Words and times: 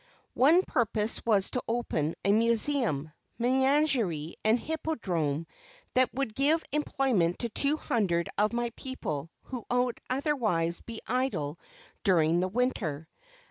One 0.33 0.63
purpose 0.63 1.23
was 1.27 1.51
to 1.51 1.61
open 1.67 2.15
a 2.25 2.31
Museum, 2.31 3.11
Menagerie 3.37 4.33
and 4.43 4.59
Hippodrome 4.59 5.45
that 5.93 6.11
would 6.11 6.33
give 6.33 6.63
employment 6.71 7.37
to 7.37 7.49
two 7.49 7.77
hundred 7.77 8.27
of 8.35 8.51
my 8.51 8.71
people 8.71 9.29
who 9.43 9.63
otherwise 10.09 10.79
would 10.79 10.85
be 10.87 11.01
idle 11.05 11.59
during 12.03 12.39
the 12.39 12.47
winter. 12.47 13.07